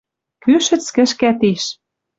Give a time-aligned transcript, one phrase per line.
[0.43, 1.63] Кӱшӹц кӹшкӓ тиш.